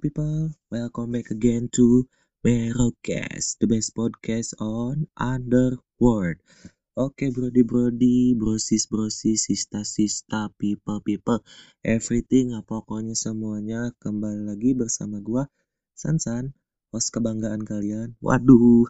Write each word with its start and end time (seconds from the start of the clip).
People, 0.00 0.56
welcome 0.72 1.12
back 1.12 1.28
again 1.28 1.68
to 1.76 2.08
Merocast, 2.40 3.60
the 3.60 3.68
best 3.68 3.92
podcast 3.92 4.56
on 4.56 5.04
Underworld. 5.12 6.40
Oke 6.96 7.28
brody 7.28 7.60
brody, 7.60 8.32
brosis 8.32 8.88
brosis, 8.88 9.44
sista 9.44 9.84
sista, 9.84 10.48
people 10.56 11.04
people, 11.04 11.44
everything, 11.84 12.56
pokoknya 12.64 13.12
semuanya 13.12 13.92
kembali 14.00 14.48
lagi 14.48 14.72
bersama 14.72 15.20
gua 15.20 15.52
Sansan, 15.92 16.56
host 16.96 17.12
kebanggaan 17.12 17.60
kalian. 17.68 18.16
Waduh, 18.24 18.88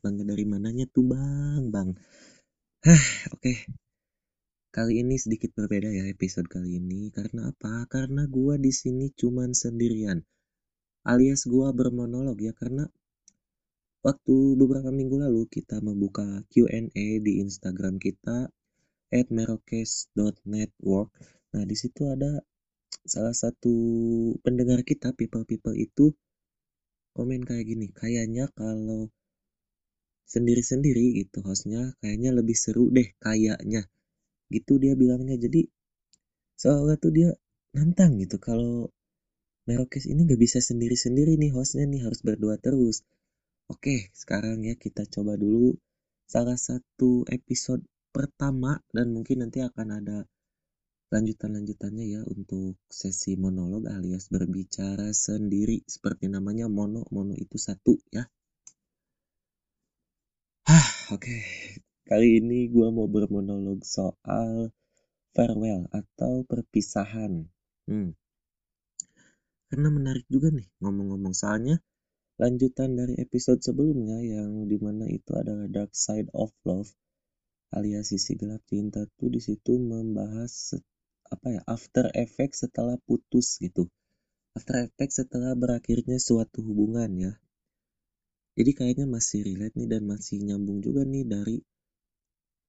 bangga 0.00 0.24
dari 0.24 0.48
mananya 0.48 0.88
tuh 0.88 1.04
bang, 1.04 1.68
bang. 1.68 1.92
Hah, 2.80 3.04
oke. 3.36 3.68
Kali 4.72 5.04
ini 5.04 5.20
sedikit 5.20 5.52
berbeda 5.52 5.92
ya 5.92 6.08
episode 6.08 6.48
kali 6.48 6.80
ini 6.80 7.12
karena 7.12 7.52
apa? 7.52 7.84
Karena 7.92 8.24
gua 8.24 8.56
di 8.56 8.72
sini 8.72 9.12
cuman 9.12 9.52
sendirian 9.52 10.24
alias 11.06 11.46
gua 11.46 11.70
bermonolog 11.70 12.38
ya 12.42 12.52
karena 12.52 12.84
waktu 14.06 14.36
beberapa 14.60 14.90
minggu 14.90 15.16
lalu 15.22 15.46
kita 15.46 15.78
membuka 15.82 16.26
Q&A 16.50 17.06
di 17.22 17.32
Instagram 17.42 17.98
kita 17.98 18.50
at 19.10 19.26
merokes.network. 19.30 21.10
Nah 21.54 21.62
di 21.62 21.76
situ 21.78 22.06
ada 22.10 22.42
salah 23.06 23.34
satu 23.34 23.74
pendengar 24.42 24.82
kita 24.82 25.14
people 25.14 25.46
people 25.46 25.74
itu 25.74 26.10
komen 27.14 27.42
kayak 27.48 27.64
gini, 27.66 27.86
kayaknya 27.94 28.50
kalau 28.54 29.10
sendiri-sendiri 30.26 31.22
gitu 31.22 31.38
hostnya 31.46 31.94
kayaknya 32.02 32.34
lebih 32.34 32.58
seru 32.58 32.90
deh 32.90 33.14
kayaknya 33.22 33.86
gitu 34.50 34.78
dia 34.82 34.98
bilangnya 34.98 35.38
jadi 35.38 35.70
soalnya 36.58 36.98
tuh 36.98 37.12
dia 37.14 37.30
nantang 37.78 38.18
gitu 38.18 38.42
kalau 38.42 38.90
Merokes 39.66 40.06
ini 40.06 40.22
gak 40.30 40.38
bisa 40.38 40.58
sendiri-sendiri 40.62 41.34
nih 41.42 41.50
hostnya 41.50 41.90
nih 41.90 42.06
harus 42.06 42.22
berdua 42.22 42.54
terus. 42.54 43.02
Oke, 43.66 44.14
sekarang 44.14 44.62
ya 44.62 44.78
kita 44.78 45.02
coba 45.10 45.34
dulu 45.34 45.74
salah 46.22 46.54
satu 46.54 47.26
episode 47.26 47.82
pertama 48.14 48.78
dan 48.94 49.10
mungkin 49.10 49.42
nanti 49.42 49.66
akan 49.66 49.88
ada 49.98 50.18
lanjutan-lanjutannya 51.10 52.06
ya 52.14 52.22
untuk 52.30 52.78
sesi 52.86 53.34
monolog 53.34 53.90
alias 53.90 54.30
berbicara 54.30 55.10
sendiri 55.10 55.82
seperti 55.82 56.30
namanya 56.30 56.70
mono 56.70 57.02
mono 57.10 57.34
itu 57.34 57.58
satu 57.58 57.98
ya. 58.14 58.22
Hah, 60.70 60.88
oke. 61.10 61.36
Kali 62.06 62.38
ini 62.38 62.70
gue 62.70 62.86
mau 62.94 63.10
bermonolog 63.10 63.82
soal 63.82 64.70
farewell 65.34 65.90
atau 65.90 66.46
perpisahan. 66.46 67.50
Hmm 67.90 68.14
karena 69.68 69.88
menarik 69.90 70.26
juga 70.30 70.48
nih 70.54 70.66
ngomong-ngomong. 70.82 71.34
Soalnya 71.34 71.76
lanjutan 72.36 72.94
dari 72.94 73.14
episode 73.18 73.60
sebelumnya 73.64 74.20
yang 74.20 74.68
di 74.68 74.76
mana 74.76 75.08
itu 75.08 75.32
adalah 75.32 75.66
dark 75.66 75.92
side 75.96 76.28
of 76.36 76.52
love 76.68 76.92
alias 77.74 78.14
sisi 78.14 78.38
gelap 78.38 78.62
cinta 78.70 79.04
tuh 79.18 79.28
di 79.32 79.40
situ 79.42 79.74
membahas 79.74 80.78
apa 81.26 81.46
ya 81.58 81.62
after 81.66 82.06
effect 82.14 82.54
setelah 82.54 82.94
putus 83.02 83.58
gitu. 83.58 83.90
After 84.54 84.86
effect 84.86 85.12
setelah 85.12 85.52
berakhirnya 85.58 86.16
suatu 86.16 86.62
hubungan 86.62 87.10
ya. 87.18 87.32
Jadi 88.56 88.70
kayaknya 88.72 89.04
masih 89.04 89.44
relate 89.44 89.76
nih 89.76 89.88
dan 89.90 90.02
masih 90.08 90.40
nyambung 90.40 90.80
juga 90.80 91.04
nih 91.04 91.28
dari 91.28 91.56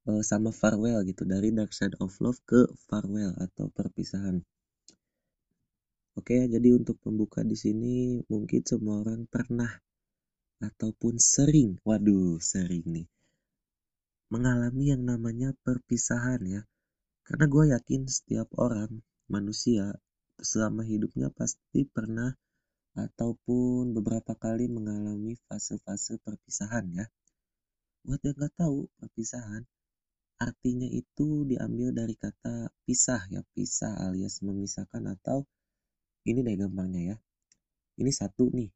uh, 0.10 0.24
sama 0.26 0.52
farewell 0.52 1.00
gitu 1.08 1.24
dari 1.24 1.54
dark 1.56 1.72
side 1.72 1.96
of 2.04 2.12
love 2.20 2.42
ke 2.44 2.68
farewell 2.92 3.32
atau 3.40 3.72
perpisahan 3.72 4.44
Oke, 6.18 6.50
jadi 6.50 6.74
untuk 6.74 6.98
pembuka 6.98 7.46
di 7.46 7.54
sini 7.54 8.18
mungkin 8.26 8.66
semua 8.66 9.06
orang 9.06 9.30
pernah 9.30 9.70
ataupun 10.58 11.22
sering, 11.22 11.78
waduh 11.86 12.42
sering 12.42 12.82
nih, 12.90 13.06
mengalami 14.34 14.98
yang 14.98 15.06
namanya 15.06 15.54
perpisahan 15.62 16.42
ya. 16.42 16.62
Karena 17.22 17.46
gue 17.46 17.64
yakin 17.70 18.10
setiap 18.10 18.50
orang, 18.58 18.90
manusia, 19.30 19.94
selama 20.42 20.82
hidupnya 20.82 21.30
pasti 21.30 21.86
pernah 21.86 22.34
ataupun 22.98 23.94
beberapa 23.94 24.34
kali 24.34 24.66
mengalami 24.74 25.38
fase-fase 25.46 26.18
perpisahan 26.18 26.98
ya. 26.98 27.06
Buat 28.02 28.26
yang 28.26 28.42
gak 28.42 28.58
tahu 28.58 28.90
perpisahan, 28.98 29.62
artinya 30.42 30.90
itu 30.90 31.46
diambil 31.46 31.94
dari 31.94 32.18
kata 32.18 32.74
pisah 32.90 33.22
ya, 33.30 33.46
pisah 33.54 34.10
alias 34.10 34.42
memisahkan 34.42 35.14
atau 35.14 35.46
ini 36.28 36.40
deh 36.44 36.56
gampangnya 36.60 37.02
ya. 37.14 37.18
Ini 37.98 38.12
satu 38.12 38.52
nih 38.52 38.70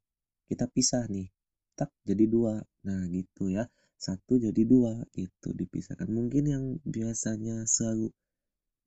kita 0.48 0.66
pisah 0.72 1.04
nih. 1.08 1.28
Tak 1.76 1.92
jadi 2.08 2.24
dua. 2.28 2.60
Nah 2.88 3.02
gitu 3.12 3.52
ya. 3.52 3.68
Satu 3.96 4.40
jadi 4.40 4.62
dua 4.66 5.04
itu 5.14 5.48
dipisahkan. 5.54 6.08
Mungkin 6.10 6.44
yang 6.48 6.64
biasanya 6.82 7.68
selalu 7.68 8.10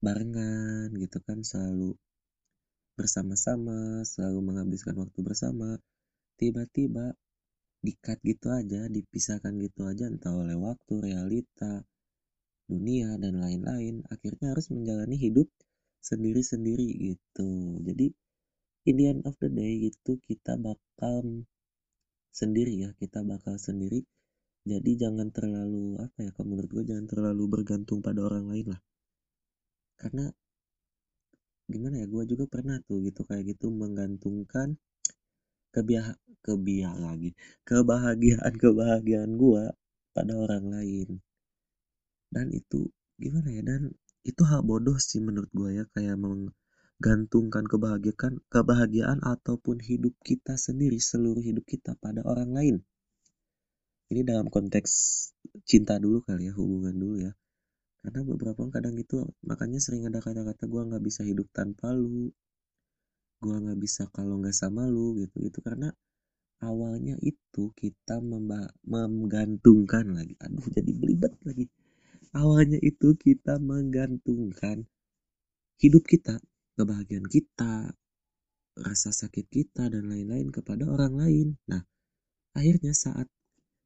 barengan 0.03 0.91
gitu 0.97 1.17
kan. 1.23 1.39
Selalu 1.45 1.95
bersama-sama 2.97 4.03
selalu 4.03 4.39
menghabiskan 4.41 4.95
waktu 4.97 5.19
bersama. 5.21 5.77
Tiba-tiba 6.35 7.15
dikat 7.85 8.17
gitu 8.25 8.49
aja 8.49 8.89
dipisahkan 8.89 9.55
gitu 9.61 9.85
aja 9.85 10.09
entah 10.09 10.33
oleh 10.33 10.57
waktu 10.57 10.93
realita 10.99 11.85
dunia 12.67 13.15
dan 13.21 13.39
lain-lain. 13.39 14.03
Akhirnya 14.09 14.51
harus 14.51 14.67
menjalani 14.73 15.15
hidup 15.15 15.47
sendiri-sendiri 16.01 17.13
gitu. 17.13 17.81
Jadi 17.81 18.13
in 18.85 18.95
the 18.97 19.05
end 19.09 19.21
of 19.25 19.33
the 19.41 19.49
day 19.49 19.89
itu 19.89 20.11
kita 20.29 20.53
bakal 20.61 21.45
sendiri 22.29 22.73
ya 22.85 22.89
kita 23.01 23.25
bakal 23.25 23.57
sendiri. 23.57 24.05
Jadi 24.65 24.91
jangan 24.97 25.29
terlalu 25.29 25.97
apa 26.01 26.17
ya 26.25 26.29
kalau 26.33 26.57
menurut 26.57 26.69
gue 26.73 26.83
jangan 26.89 27.05
terlalu 27.05 27.43
bergantung 27.49 28.01
pada 28.01 28.21
orang 28.25 28.45
lain 28.49 28.67
lah. 28.73 28.81
Karena 29.97 30.25
gimana 31.65 31.95
ya 32.01 32.05
gue 32.05 32.23
juga 32.29 32.45
pernah 32.45 32.77
tuh 32.85 33.01
gitu 33.01 33.25
kayak 33.25 33.57
gitu 33.57 33.73
menggantungkan 33.73 34.77
kebiah 35.73 36.13
kebiah 36.45 36.93
lagi 36.93 37.33
kebahagiaan 37.65 38.53
kebahagiaan 38.53 39.31
gue 39.37 39.63
pada 40.13 40.33
orang 40.33 40.65
lain. 40.69 41.09
Dan 42.29 42.53
itu 42.53 42.89
gimana 43.21 43.49
ya 43.49 43.61
dan 43.65 43.89
itu 44.25 44.41
hal 44.49 44.61
bodoh 44.65 44.97
sih 44.97 45.21
menurut 45.21 45.49
gue 45.53 45.69
ya 45.77 45.85
kayak 45.93 46.17
meng 46.17 46.49
gantungkan 46.95 47.67
kebahagiaan 47.67 48.39
kebahagiaan 48.47 49.19
ataupun 49.19 49.83
hidup 49.83 50.15
kita 50.23 50.55
sendiri 50.55 50.95
seluruh 50.95 51.43
hidup 51.43 51.67
kita 51.67 51.99
pada 51.99 52.23
orang 52.23 52.55
lain. 52.55 52.75
Ini 54.05 54.21
dalam 54.21 54.47
konteks 54.47 54.91
cinta 55.65 55.97
dulu 55.99 56.23
kali 56.23 56.47
ya 56.47 56.53
hubungan 56.55 56.95
dulu 56.95 57.15
ya. 57.25 57.33
Karena 58.05 58.21
beberapa 58.21 58.61
orang 58.61 58.73
kadang 58.73 58.95
itu 59.01 59.25
makanya 59.41 59.81
sering 59.81 60.05
ada 60.05 60.21
kata-kata 60.21 60.69
gue 60.69 60.81
nggak 60.93 61.03
bisa 61.03 61.25
hidup 61.25 61.49
tanpa 61.49 61.89
lu. 61.91 62.29
Gue 63.41 63.55
nggak 63.57 63.79
bisa 63.81 64.05
kalau 64.13 64.37
nggak 64.39 64.53
sama 64.53 64.85
lu 64.85 65.17
gitu. 65.19 65.41
Itu 65.41 65.59
karena 65.65 65.89
awalnya 66.61 67.17
itu 67.19 67.73
kita 67.73 68.21
menggantungkan 68.85 70.15
lagi. 70.15 70.37
Aduh 70.37 70.69
jadi 70.69 70.91
belibet 70.93 71.33
lagi. 71.43 71.65
Awalnya 72.37 72.77
itu 72.85 73.17
kita 73.17 73.57
menggantungkan 73.57 74.85
hidup 75.81 76.05
kita 76.05 76.39
kebahagiaan 76.75 77.25
kita, 77.25 77.95
rasa 78.75 79.09
sakit 79.15 79.47
kita 79.47 79.87
dan 79.87 80.11
lain-lain 80.11 80.51
kepada 80.51 80.83
orang 80.85 81.15
lain. 81.15 81.47
Nah, 81.71 81.81
akhirnya 82.51 82.91
saat 82.91 83.31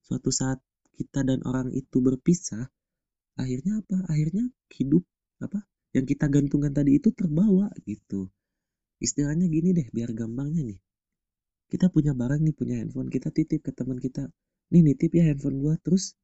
suatu 0.01 0.33
saat 0.33 0.57
kita 0.97 1.21
dan 1.21 1.45
orang 1.45 1.69
itu 1.71 2.01
berpisah, 2.01 2.65
akhirnya 3.37 3.85
apa? 3.85 4.09
Akhirnya 4.09 4.49
hidup 4.73 5.05
apa? 5.39 5.63
Yang 5.93 6.17
kita 6.17 6.25
gantungkan 6.29 6.73
tadi 6.73 6.97
itu 6.97 7.13
terbawa 7.13 7.69
gitu. 7.85 8.29
Istilahnya 8.99 9.47
gini 9.47 9.71
deh, 9.71 9.87
biar 9.93 10.11
gampangnya 10.11 10.65
nih. 10.65 10.79
Kita 11.69 11.93
punya 11.93 12.17
barang 12.17 12.41
nih, 12.41 12.55
punya 12.57 12.75
handphone, 12.81 13.13
kita 13.13 13.29
titip 13.29 13.61
ke 13.61 13.71
teman 13.71 14.01
kita. 14.01 14.27
Nih 14.73 14.81
nitip 14.81 15.13
ya 15.13 15.29
handphone 15.29 15.61
gua, 15.61 15.77
terus 15.81 16.17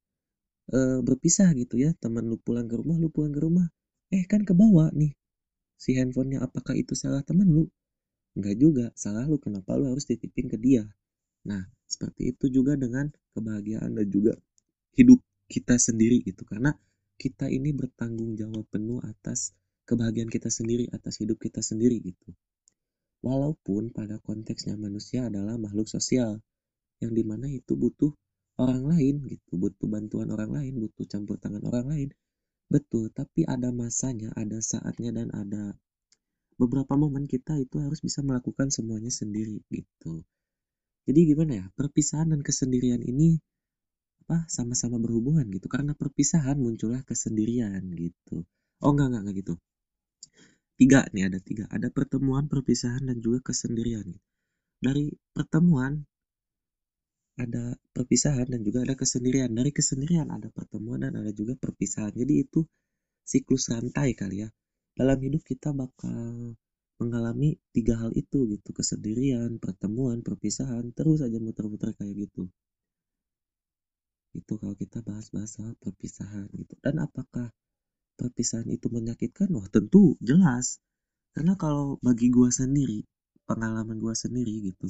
e, 0.73 1.01
berpisah 1.05 1.53
gitu 1.53 1.77
ya. 1.77 1.93
Teman 1.97 2.25
lu 2.25 2.41
pulang 2.41 2.65
ke 2.65 2.75
rumah, 2.77 2.97
lu 2.97 3.13
pulang 3.13 3.31
ke 3.31 3.41
rumah. 3.41 3.69
Eh 4.09 4.25
kan 4.25 4.41
kebawa 4.41 4.89
nih 4.93 5.13
si 5.75 5.95
handphonenya 5.99 6.43
apakah 6.43 6.73
itu 6.75 6.95
salah 6.95 7.21
temen 7.21 7.47
lu? 7.47 7.65
Enggak 8.35 8.55
juga. 8.59 8.85
Salah 8.95 9.23
lu. 9.27 9.37
Kenapa 9.39 9.75
lu 9.79 9.91
harus 9.91 10.07
titipin 10.07 10.51
ke 10.51 10.57
dia? 10.59 10.83
Nah 11.47 11.63
seperti 11.85 12.33
itu 12.33 12.49
juga 12.49 12.73
dengan 12.75 13.11
kebahagiaan 13.37 13.93
dan 13.93 14.07
juga 14.09 14.33
hidup 14.97 15.21
kita 15.47 15.77
sendiri 15.79 16.23
gitu. 16.25 16.43
Karena 16.43 16.73
kita 17.15 17.47
ini 17.47 17.71
bertanggung 17.71 18.35
jawab 18.35 18.67
penuh 18.67 18.99
atas 19.05 19.55
kebahagiaan 19.87 20.27
kita 20.27 20.51
sendiri 20.51 20.89
atas 20.91 21.21
hidup 21.21 21.37
kita 21.39 21.63
sendiri 21.63 22.01
gitu. 22.01 22.33
Walaupun 23.23 23.89
pada 23.95 24.19
konteksnya 24.21 24.75
manusia 24.75 25.29
adalah 25.29 25.57
makhluk 25.57 25.89
sosial 25.89 26.41
yang 27.01 27.11
di 27.11 27.23
mana 27.25 27.49
itu 27.49 27.73
butuh 27.75 28.13
orang 28.55 28.87
lain 28.87 29.15
gitu 29.27 29.59
butuh 29.59 29.87
bantuan 29.87 30.31
orang 30.31 30.51
lain 30.55 30.79
butuh 30.79 31.03
campur 31.11 31.35
tangan 31.35 31.63
orang 31.67 31.91
lain 31.91 32.09
Betul, 32.65 33.13
tapi 33.13 33.45
ada 33.45 33.69
masanya, 33.69 34.33
ada 34.33 34.57
saatnya 34.57 35.13
dan 35.13 35.29
ada 35.29 35.77
beberapa 36.57 36.97
momen 36.97 37.29
kita 37.29 37.59
itu 37.61 37.77
harus 37.77 37.99
bisa 38.01 38.25
melakukan 38.25 38.73
semuanya 38.73 39.11
sendiri 39.13 39.61
gitu. 39.69 40.23
Jadi 41.05 41.19
gimana 41.29 41.51
ya 41.61 41.65
perpisahan 41.77 42.33
dan 42.33 42.41
kesendirian 42.41 43.03
ini 43.05 43.37
apa 44.25 44.49
sama-sama 44.49 44.97
berhubungan 44.97 45.45
gitu. 45.53 45.69
Karena 45.69 45.93
perpisahan 45.93 46.57
muncullah 46.57 47.05
kesendirian 47.05 47.85
gitu. 47.93 48.41
Oh 48.81 48.89
enggak 48.97 49.13
enggak 49.13 49.21
enggak 49.21 49.37
gitu. 49.45 49.53
Tiga 50.75 51.05
nih 51.13 51.29
ada 51.29 51.39
tiga. 51.39 51.69
Ada 51.69 51.93
pertemuan 51.93 52.49
perpisahan 52.49 53.05
dan 53.05 53.21
juga 53.21 53.45
kesendirian. 53.45 54.09
Dari 54.81 55.13
pertemuan 55.31 56.03
ada 57.35 57.75
perpisahan 57.91 58.47
dan 58.47 58.61
juga 58.63 58.87
ada 58.87 58.95
kesendirian. 58.95 59.51
Dari 59.51 59.71
kesendirian 59.75 60.31
ada 60.31 60.47
pertemuan 60.47 61.03
dan 61.03 61.19
ada 61.19 61.31
juga 61.35 61.59
perpisahan. 61.59 62.15
Jadi 62.15 62.33
itu 62.47 62.63
siklus 63.27 63.67
rantai 63.71 64.15
kali 64.15 64.47
ya. 64.47 64.49
Dalam 64.95 65.19
hidup 65.19 65.43
kita 65.43 65.75
bakal 65.75 66.55
mengalami 66.95 67.59
tiga 67.75 67.99
hal 67.99 68.15
itu 68.15 68.47
gitu. 68.47 68.69
Kesendirian 68.71 69.59
pertemuan 69.59 70.23
perpisahan 70.23 70.95
terus 70.95 71.19
aja 71.19 71.35
muter-muter 71.43 71.91
kayak 71.91 72.27
gitu. 72.27 72.47
Itu 74.31 74.55
kalau 74.55 74.75
kita 74.79 75.03
bahas-bahas 75.03 75.59
perpisahan 75.83 76.47
gitu. 76.55 76.79
Dan 76.79 77.03
apakah 77.03 77.51
perpisahan 78.15 78.71
itu 78.71 78.87
menyakitkan? 78.87 79.51
Wah 79.51 79.67
tentu 79.67 80.15
jelas. 80.23 80.79
Karena 81.35 81.59
kalau 81.59 81.99
bagi 81.99 82.31
gua 82.31 82.47
sendiri 82.47 83.03
pengalaman 83.43 83.99
gua 83.99 84.15
sendiri 84.15 84.71
gitu 84.71 84.87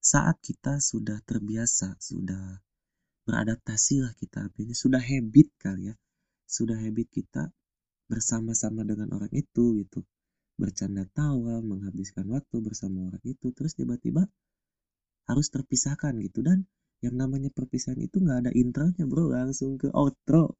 saat 0.00 0.40
kita 0.40 0.80
sudah 0.80 1.20
terbiasa 1.28 2.00
sudah 2.00 2.64
beradaptasi 3.28 4.00
lah 4.00 4.16
kita 4.16 4.48
artinya 4.48 4.72
sudah 4.72 4.98
habit 4.98 5.48
kali 5.60 5.92
ya. 5.92 5.94
Sudah 6.48 6.80
habit 6.80 7.12
kita 7.12 7.52
bersama-sama 8.10 8.82
dengan 8.82 9.12
orang 9.14 9.30
itu 9.30 9.78
gitu. 9.84 10.02
Bercanda 10.56 11.06
tawa 11.14 11.60
menghabiskan 11.62 12.26
waktu 12.26 12.56
bersama 12.64 13.12
orang 13.12 13.22
itu 13.22 13.52
terus 13.54 13.76
tiba-tiba 13.76 14.26
harus 15.28 15.46
terpisahkan 15.52 16.16
gitu. 16.24 16.42
Dan 16.42 16.64
yang 17.04 17.14
namanya 17.14 17.52
perpisahan 17.52 18.00
itu 18.00 18.18
nggak 18.18 18.48
ada 18.48 18.52
intronya 18.56 19.04
bro. 19.04 19.30
Langsung 19.30 19.76
ke 19.76 19.92
outro. 19.92 20.58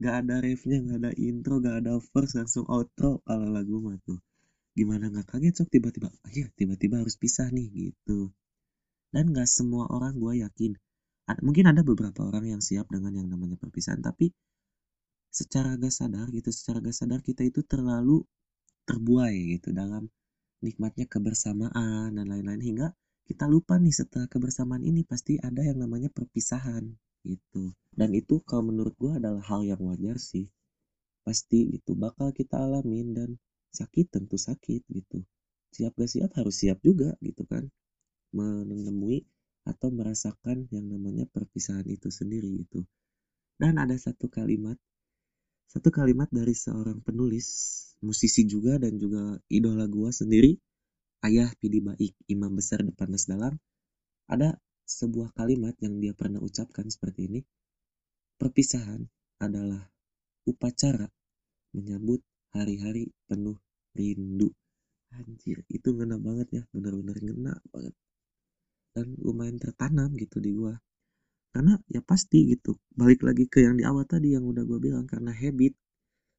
Nggak 0.00 0.14
ada 0.24 0.34
refnya 0.40 0.80
nggak 0.80 0.98
ada 1.04 1.12
intro 1.20 1.60
nggak 1.60 1.76
ada 1.84 1.92
verse 2.00 2.32
langsung 2.40 2.64
outro 2.66 3.20
kalau 3.28 3.48
lagu 3.52 3.76
mah 3.84 4.00
tuh. 4.02 4.18
Gimana 4.72 5.12
nggak 5.12 5.36
kaget 5.36 5.54
sok 5.60 5.68
tiba-tiba 5.68 6.08
akhir 6.24 6.56
tiba-tiba 6.56 7.04
harus 7.04 7.20
pisah 7.20 7.52
nih 7.52 7.68
gitu 7.68 8.32
dan 9.10 9.30
nggak 9.34 9.48
semua 9.50 9.90
orang 9.90 10.14
gue 10.16 10.42
yakin. 10.46 10.72
Mungkin 11.30 11.70
ada 11.70 11.86
beberapa 11.86 12.26
orang 12.26 12.58
yang 12.58 12.62
siap 12.62 12.90
dengan 12.90 13.14
yang 13.14 13.30
namanya 13.30 13.54
perpisahan 13.54 14.02
tapi 14.02 14.34
secara 15.30 15.78
gak 15.78 15.94
sadar 15.94 16.26
gitu 16.34 16.50
secara 16.50 16.82
gak 16.82 16.96
sadar 16.96 17.22
kita 17.22 17.46
itu 17.46 17.62
terlalu 17.62 18.26
terbuai 18.82 19.54
gitu 19.54 19.70
dalam 19.70 20.10
nikmatnya 20.58 21.06
kebersamaan 21.06 22.18
dan 22.18 22.26
lain-lain. 22.26 22.58
Hingga 22.58 22.88
kita 23.30 23.46
lupa 23.46 23.78
nih 23.78 23.94
setelah 23.94 24.26
kebersamaan 24.26 24.82
ini 24.82 25.06
pasti 25.06 25.38
ada 25.38 25.62
yang 25.62 25.78
namanya 25.78 26.10
perpisahan 26.10 26.90
gitu. 27.22 27.70
Dan 27.94 28.10
itu 28.18 28.42
kalau 28.42 28.74
menurut 28.74 28.98
gue 28.98 29.14
adalah 29.14 29.42
hal 29.46 29.62
yang 29.62 29.78
wajar 29.86 30.18
sih. 30.18 30.50
Pasti 31.22 31.78
itu 31.78 31.94
bakal 31.94 32.34
kita 32.34 32.58
alamin 32.58 33.14
dan 33.14 33.30
sakit 33.70 34.10
tentu 34.10 34.34
sakit 34.34 34.82
gitu. 34.90 35.22
Siap 35.78 35.94
gak 35.94 36.10
siap 36.10 36.34
harus 36.34 36.58
siap 36.58 36.82
juga 36.82 37.14
gitu 37.22 37.46
kan 37.46 37.70
menemui 38.34 39.26
atau 39.68 39.92
merasakan 39.92 40.66
yang 40.72 40.86
namanya 40.88 41.28
perpisahan 41.28 41.86
itu 41.86 42.08
sendiri 42.08 42.64
gitu 42.64 42.82
dan 43.60 43.76
ada 43.76 43.94
satu 43.94 44.32
kalimat 44.32 44.80
satu 45.70 45.94
kalimat 45.94 46.26
dari 46.34 46.50
seorang 46.50 46.98
penulis, 46.98 47.46
musisi 48.02 48.42
juga 48.42 48.74
dan 48.82 48.98
juga 48.98 49.38
idola 49.46 49.86
gua 49.86 50.10
sendiri, 50.10 50.58
Ayah 51.22 51.46
Pidi 51.62 51.78
Baik, 51.78 52.10
imam 52.26 52.50
besar 52.58 52.82
depan 52.82 53.14
Dalam, 53.14 53.54
ada 54.26 54.58
sebuah 54.82 55.30
kalimat 55.30 55.78
yang 55.78 56.02
dia 56.02 56.10
pernah 56.10 56.42
ucapkan 56.42 56.90
seperti 56.90 57.30
ini. 57.30 57.40
Perpisahan 58.34 59.06
adalah 59.38 59.86
upacara 60.42 61.06
menyambut 61.70 62.18
hari-hari 62.50 63.14
penuh 63.30 63.62
rindu. 63.94 64.50
Anjir, 65.14 65.62
itu 65.70 65.88
ngena 65.94 66.18
banget 66.18 66.50
ya, 66.50 66.62
bener-bener 66.74 67.14
ngena 67.14 67.54
banget. 67.70 67.94
Dan 68.90 69.14
lumayan 69.22 69.56
tertanam 69.56 70.12
gitu 70.18 70.42
di 70.42 70.50
gua. 70.54 70.74
Karena 71.50 71.74
ya 71.90 71.98
pasti 72.02 72.46
gitu 72.46 72.78
balik 72.94 73.26
lagi 73.26 73.50
ke 73.50 73.66
yang 73.66 73.74
di 73.74 73.82
awal 73.82 74.06
tadi 74.06 74.38
yang 74.38 74.46
udah 74.46 74.62
gue 74.62 74.78
bilang 74.78 75.02
karena 75.10 75.34
habit 75.34 75.74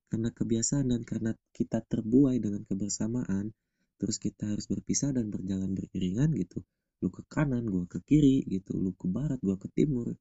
karena 0.07 0.31
kebiasaan 0.31 0.87
dan 0.87 1.03
karena 1.03 1.31
kita 1.51 1.83
terbuai 1.83 2.39
dengan 2.39 2.63
kebersamaan 2.63 3.51
terus 3.99 4.23
kita 4.23 4.55
harus 4.55 4.71
berpisah 4.71 5.11
dan 5.11 5.27
berjalan 5.27 5.75
beriringan 5.75 6.31
gitu. 6.39 6.63
Lu 7.03 7.11
ke 7.11 7.27
kanan 7.27 7.67
gue 7.67 7.83
ke 7.91 7.99
kiri 8.07 8.47
gitu 8.47 8.79
lu 8.79 8.95
ke 8.95 9.11
barat 9.11 9.39
gue 9.43 9.55
ke 9.59 9.67
timur 9.75 10.15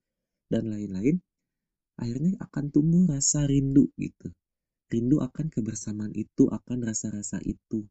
dan 0.50 0.66
lain-lain 0.66 1.22
akhirnya 2.00 2.34
akan 2.42 2.64
tumbuh 2.74 3.04
rasa 3.06 3.46
rindu 3.46 3.92
gitu. 3.94 4.32
Rindu 4.90 5.22
akan 5.22 5.54
kebersamaan 5.54 6.10
itu 6.18 6.50
akan 6.50 6.82
rasa-rasa 6.82 7.38
itu 7.46 7.86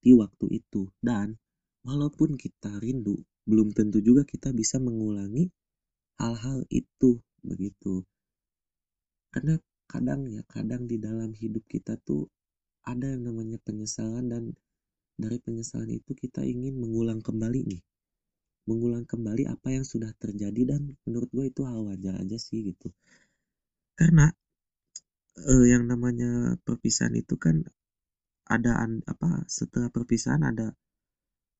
di 0.00 0.16
waktu 0.16 0.64
itu. 0.64 0.88
Dan 0.96 1.36
walaupun 1.84 2.40
kita 2.40 2.80
rindu 2.80 3.20
belum 3.48 3.72
tentu 3.72 4.04
juga 4.04 4.28
kita 4.28 4.52
bisa 4.52 4.76
mengulangi 4.76 5.48
hal-hal 6.20 6.68
itu 6.68 7.16
begitu. 7.40 8.04
Karena 9.32 9.56
kadang 9.88 10.28
ya 10.28 10.44
kadang 10.44 10.84
di 10.84 11.00
dalam 11.00 11.32
hidup 11.32 11.64
kita 11.64 11.96
tuh 12.04 12.28
ada 12.84 13.08
yang 13.08 13.24
namanya 13.24 13.56
penyesalan 13.64 14.28
dan 14.28 14.44
dari 15.16 15.40
penyesalan 15.40 15.88
itu 15.96 16.12
kita 16.12 16.44
ingin 16.44 16.76
mengulang 16.76 17.24
kembali 17.24 17.64
nih. 17.64 17.82
Mengulang 18.68 19.08
kembali 19.08 19.48
apa 19.48 19.72
yang 19.72 19.88
sudah 19.88 20.12
terjadi 20.20 20.76
dan 20.76 20.92
menurut 21.08 21.32
gue 21.32 21.48
itu 21.48 21.64
hal 21.64 21.88
wajar 21.88 22.20
aja 22.20 22.36
sih 22.36 22.68
gitu. 22.68 22.92
Karena 23.96 24.28
eh, 25.40 25.66
yang 25.72 25.88
namanya 25.88 26.60
perpisahan 26.60 27.16
itu 27.16 27.40
kan 27.40 27.64
ada 28.48 28.84
apa 29.08 29.44
setelah 29.48 29.88
perpisahan 29.88 30.44
ada 30.44 30.76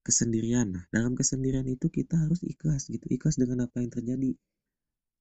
kesendirian. 0.08 0.72
Nah, 0.72 0.84
dalam 0.88 1.12
kesendirian 1.12 1.68
itu 1.68 1.92
kita 1.92 2.16
harus 2.16 2.40
ikhlas 2.40 2.88
gitu, 2.88 3.04
ikhlas 3.12 3.36
dengan 3.36 3.68
apa 3.68 3.84
yang 3.84 3.92
terjadi. 3.92 4.32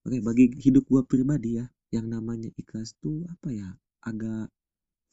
Oke, 0.08 0.18
bagi 0.24 0.46
hidup 0.64 0.88
gua 0.88 1.04
pribadi 1.04 1.60
ya, 1.60 1.68
yang 1.92 2.08
namanya 2.08 2.48
ikhlas 2.56 2.96
tuh 3.04 3.28
apa 3.28 3.52
ya, 3.52 3.70
agak 4.08 4.48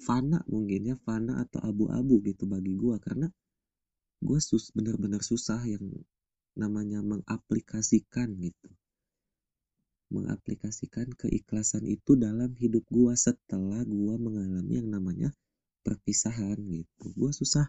fana 0.07 0.39
mungkin 0.47 0.95
ya, 0.95 0.97
fana 1.03 1.43
atau 1.43 1.59
abu-abu 1.67 2.23
gitu 2.23 2.47
bagi 2.47 2.79
gua. 2.79 3.03
Karena 3.03 3.27
gua 4.23 4.39
sus 4.39 4.71
bener-bener 4.71 5.21
susah 5.27 5.59
yang 5.67 5.83
namanya 6.55 7.03
mengaplikasikan 7.03 8.39
gitu. 8.39 8.71
Mengaplikasikan 10.15 11.11
keikhlasan 11.19 11.91
itu 11.91 12.15
dalam 12.15 12.55
hidup 12.55 12.87
gua 12.87 13.19
setelah 13.19 13.83
gua 13.83 14.15
mengalami 14.15 14.79
yang 14.79 14.95
namanya 14.95 15.35
perpisahan 15.83 16.63
gitu. 16.71 17.11
Gua 17.19 17.35
susah 17.35 17.67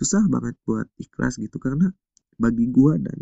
susah 0.00 0.24
banget 0.32 0.56
buat 0.64 0.88
ikhlas 0.96 1.36
gitu 1.36 1.60
karena 1.60 1.92
bagi 2.40 2.64
gua 2.72 2.96
dan 2.96 3.20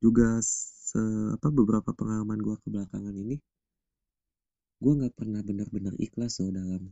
juga 0.00 0.40
se 0.40 0.96
apa 1.36 1.52
beberapa 1.52 1.92
pengalaman 1.92 2.40
gua 2.40 2.56
ke 2.56 2.72
belakangan 2.72 3.12
ini 3.12 3.36
gua 4.80 4.92
nggak 5.04 5.14
pernah 5.18 5.44
benar-benar 5.44 5.92
ikhlas 6.00 6.40
loh 6.40 6.56
dalam 6.56 6.82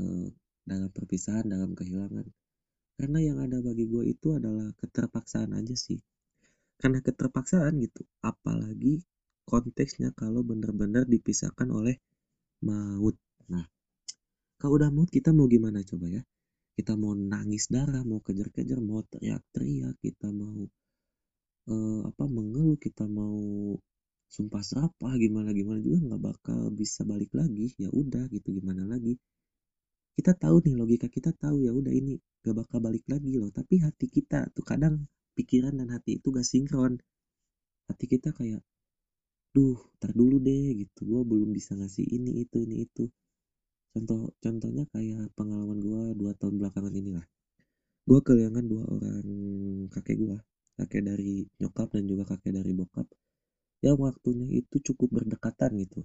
uh, 0.00 0.28
dalam 0.64 0.88
perpisahan 0.90 1.44
dalam 1.44 1.76
kehilangan. 1.76 2.24
Karena 2.96 3.18
yang 3.20 3.38
ada 3.44 3.60
bagi 3.60 3.84
gua 3.84 4.02
itu 4.08 4.32
adalah 4.32 4.72
keterpaksaan 4.80 5.52
aja 5.52 5.76
sih. 5.76 6.00
Karena 6.80 7.04
keterpaksaan 7.04 7.76
gitu 7.84 8.00
apalagi 8.24 9.04
konteksnya 9.44 10.16
kalau 10.16 10.40
benar-benar 10.40 11.04
dipisahkan 11.04 11.68
oleh 11.68 12.00
maut. 12.64 13.20
Nah 13.52 13.68
kalau 14.56 14.80
udah 14.80 14.88
maut 14.88 15.12
kita 15.12 15.36
mau 15.36 15.44
gimana 15.44 15.84
coba 15.84 16.08
ya 16.08 16.22
kita 16.76 16.92
mau 17.00 17.12
nangis 17.16 17.72
darah 17.72 18.04
mau 18.04 18.20
kejar-kejar 18.20 18.78
mau 18.84 19.00
teriak-teriak 19.08 19.96
kita 20.04 20.28
mau 20.28 20.68
uh, 21.72 22.00
apa 22.04 22.24
mengeluh 22.28 22.76
kita 22.76 23.04
mau 23.08 23.36
sumpah 24.26 24.62
serapah 24.62 25.14
gimana 25.16 25.54
gimana 25.56 25.78
juga 25.80 25.98
nggak 26.06 26.22
bakal 26.22 26.60
bisa 26.74 27.00
balik 27.06 27.32
lagi. 27.32 27.72
Ya 27.80 27.88
udah 27.90 28.28
gitu 28.28 28.48
gimana 28.58 28.84
lagi? 28.84 29.16
Kita 30.16 30.32
tahu 30.32 30.64
nih 30.64 30.74
logika 30.80 31.08
kita 31.12 31.30
tahu 31.36 31.68
ya 31.68 31.72
udah 31.76 31.92
ini 31.92 32.16
gak 32.40 32.56
bakal 32.56 32.78
balik 32.80 33.04
lagi 33.04 33.36
loh. 33.36 33.52
Tapi 33.52 33.84
hati 33.84 34.06
kita 34.08 34.48
tuh 34.56 34.64
kadang 34.64 35.04
pikiran 35.36 35.76
dan 35.76 35.92
hati 35.92 36.16
itu 36.16 36.32
gak 36.32 36.46
sinkron. 36.48 36.96
Hati 37.88 38.04
kita 38.08 38.32
kayak 38.32 38.64
duh 39.52 39.76
tar 40.00 40.16
dulu 40.16 40.40
deh 40.40 40.72
gitu. 40.80 41.00
Gue 41.04 41.22
belum 41.24 41.52
bisa 41.52 41.76
ngasih 41.76 42.06
ini 42.08 42.44
itu 42.48 42.56
ini 42.64 42.88
itu 42.88 43.04
contoh 43.96 44.28
contohnya 44.44 44.84
kayak 44.92 45.32
pengalaman 45.32 45.80
gue 45.80 46.02
dua 46.20 46.32
tahun 46.36 46.60
belakangan 46.60 46.92
inilah. 46.92 47.24
Gue 48.04 48.20
kehilangan 48.20 48.64
dua 48.68 48.84
orang 48.84 49.24
kakek 49.88 50.16
gue 50.20 50.36
kakek 50.76 51.02
dari 51.08 51.48
nyokap 51.56 51.88
dan 51.96 52.04
juga 52.04 52.28
kakek 52.28 52.52
dari 52.60 52.72
bokap 52.76 53.08
yang 53.80 53.96
waktunya 53.96 54.60
itu 54.60 54.76
cukup 54.92 55.08
berdekatan 55.16 55.80
gitu. 55.80 56.04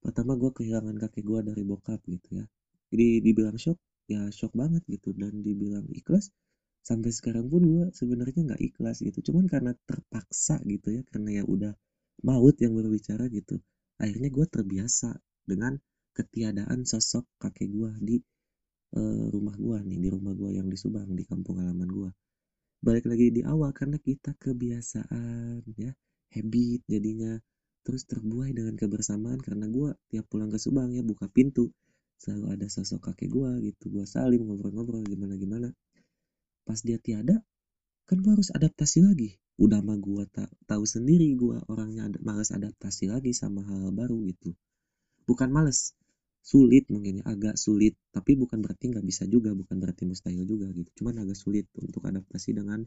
Pertama 0.00 0.32
gue 0.40 0.48
kehilangan 0.48 0.96
kakek 0.96 1.24
gue 1.28 1.40
dari 1.44 1.62
bokap 1.68 2.00
gitu 2.08 2.40
ya. 2.40 2.44
Jadi 2.88 3.20
dibilang 3.20 3.60
shock 3.60 3.76
ya 4.08 4.32
shock 4.32 4.56
banget 4.56 4.80
gitu. 4.88 5.12
Dan 5.12 5.44
dibilang 5.44 5.84
ikhlas 5.92 6.32
sampai 6.80 7.12
sekarang 7.12 7.52
pun 7.52 7.60
gue 7.60 7.84
sebenarnya 7.92 8.40
nggak 8.48 8.62
ikhlas 8.64 9.04
gitu. 9.04 9.20
Cuman 9.28 9.44
karena 9.44 9.76
terpaksa 9.84 10.56
gitu 10.64 10.88
ya 10.96 11.02
karena 11.04 11.44
ya 11.44 11.44
udah 11.44 11.76
maut 12.24 12.56
yang 12.64 12.72
berbicara 12.72 13.28
gitu 13.28 13.60
akhirnya 14.00 14.32
gue 14.32 14.46
terbiasa 14.48 15.12
dengan 15.44 15.76
ketiadaan 16.16 16.84
sosok 16.86 17.26
kakek 17.38 17.70
gue 17.70 17.90
di 18.02 18.16
uh, 18.98 19.26
rumah 19.30 19.54
gue 19.54 19.78
nih 19.86 19.98
di 19.98 20.08
rumah 20.10 20.34
gue 20.34 20.50
yang 20.56 20.66
di 20.66 20.78
Subang 20.78 21.10
di 21.14 21.22
kampung 21.26 21.62
halaman 21.62 21.90
gue 21.90 22.10
balik 22.80 23.04
lagi 23.04 23.28
di 23.28 23.44
awal 23.44 23.76
karena 23.76 24.00
kita 24.00 24.32
kebiasaan 24.40 25.60
ya 25.76 25.92
habit 26.34 26.80
jadinya. 26.86 27.38
Terus 27.80 28.04
terbuai 28.04 28.52
dengan 28.52 28.76
kebersamaan 28.76 29.40
karena 29.40 29.64
gue 29.66 29.96
tiap 30.12 30.28
pulang 30.28 30.52
ke 30.52 30.60
Subang 30.60 30.92
ya 30.92 31.00
buka 31.00 31.26
pintu 31.32 31.72
selalu 32.20 32.60
ada 32.60 32.66
sosok 32.68 33.10
kakek 33.10 33.32
gue 33.32 33.72
gitu. 33.72 33.88
Gue 33.88 34.04
salim 34.04 34.44
ngobrol-ngobrol 34.44 35.00
gimana 35.04 35.34
gimana 35.40 35.68
pas 36.68 36.76
dia 36.84 37.00
tiada 37.00 37.40
kan 38.04 38.20
gue 38.20 38.32
harus 38.36 38.52
adaptasi 38.52 39.00
lagi. 39.00 39.40
Udah 39.60 39.80
mah 39.80 39.96
gue 39.96 40.24
tak 40.28 40.52
tahu 40.68 40.84
sendiri 40.84 41.32
gue 41.36 41.56
orangnya 41.72 42.08
ada 42.12 42.18
males 42.20 42.52
adaptasi 42.52 43.08
lagi 43.08 43.32
sama 43.32 43.64
hal, 43.64 43.88
hal 43.88 43.92
baru 43.96 44.28
gitu. 44.28 44.52
Bukan 45.24 45.48
males 45.48 45.96
sulit 46.40 46.88
mungkin 46.92 47.22
ya 47.22 47.24
agak 47.28 47.54
sulit. 47.60 47.94
Tapi 48.10 48.36
bukan 48.36 48.58
berarti 48.64 48.90
nggak 48.92 49.06
bisa 49.06 49.24
juga 49.28 49.52
bukan 49.54 49.76
berarti 49.78 50.02
mustahil 50.08 50.44
juga 50.48 50.66
gitu. 50.72 50.90
Cuman 51.02 51.22
agak 51.22 51.36
sulit 51.38 51.66
untuk 51.78 52.02
adaptasi 52.04 52.56
dengan 52.56 52.84